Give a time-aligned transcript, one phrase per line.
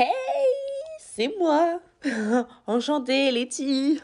[0.00, 0.06] Hey,
[1.00, 1.80] c'est moi.
[2.68, 4.00] Enchantée, Letty.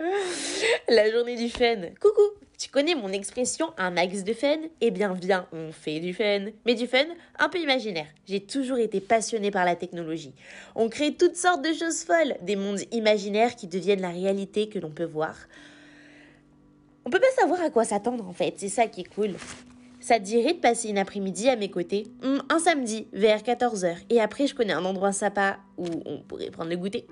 [0.88, 1.82] La journée du fun.
[2.00, 2.22] Coucou.
[2.56, 4.56] Tu connais mon expression un max de fun?
[4.80, 6.46] Eh bien, viens, on fait du fun.
[6.64, 7.04] Mais du fun
[7.38, 8.06] un peu imaginaire.
[8.26, 10.32] J'ai toujours été passionnée par la technologie.
[10.74, 14.78] On crée toutes sortes de choses folles, des mondes imaginaires qui deviennent la réalité que
[14.78, 15.36] l'on peut voir.
[17.04, 19.34] On peut pas savoir à quoi s'attendre en fait, c'est ça qui est cool.
[20.08, 22.06] Ça te dirait de passer une après-midi à mes côtés?
[22.22, 23.94] Hmm, Un samedi, vers 14h.
[24.08, 27.06] Et après, je connais un endroit sympa où on pourrait prendre le goûter.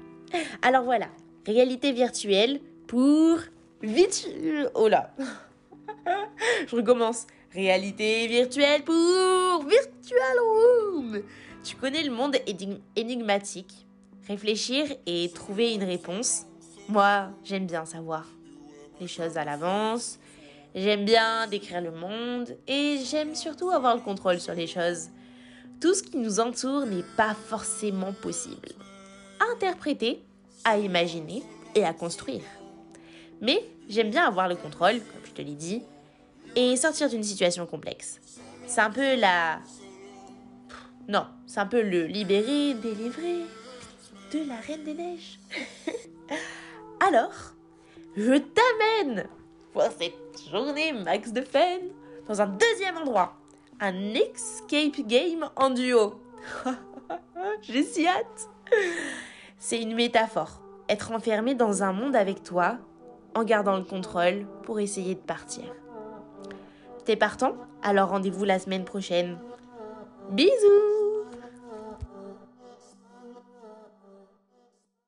[0.62, 1.09] Alors voilà,
[1.46, 3.36] réalité virtuelle pour...
[3.82, 4.27] Vite
[4.72, 5.14] Oh là
[6.66, 7.27] Je recommence.
[7.52, 11.20] Réalité virtuelle pour Virtual Room
[11.62, 13.86] Tu connais le monde énig- énigmatique?
[14.27, 16.47] Réfléchir et trouver une réponse.
[16.88, 18.24] Moi, j'aime bien savoir
[19.02, 20.19] les choses à l'avance.
[20.76, 25.08] J'aime bien décrire le monde et j'aime surtout avoir le contrôle sur les choses.
[25.80, 28.68] Tout ce qui nous entoure n'est pas forcément possible.
[29.54, 30.22] Interpréter,
[30.64, 31.42] à imaginer
[31.74, 32.42] et à construire.
[33.41, 35.83] Mais j'aime bien avoir le contrôle, comme je te l'ai dit,
[36.55, 38.20] et sortir d'une situation complexe.
[38.66, 39.61] C'est un peu la...
[41.08, 43.46] Non, c'est un peu le libérer, délivrer
[44.30, 45.38] de la Reine des Neiges.
[47.00, 47.55] Alors,
[48.14, 49.27] je t'amène
[49.77, 51.60] pour cette journée max de fun
[52.27, 53.34] dans un deuxième endroit.
[53.78, 56.14] Un escape game en duo.
[57.60, 58.48] J'ai si hâte.
[59.58, 60.62] C'est une métaphore.
[60.88, 62.78] Être enfermé dans un monde avec toi
[63.34, 65.64] en gardant le contrôle pour essayer de partir.
[67.05, 67.55] T'es partant?
[67.83, 69.36] Alors rendez-vous la semaine prochaine.
[70.30, 70.95] Bisous